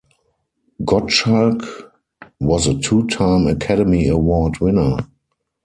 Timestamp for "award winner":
4.07-4.97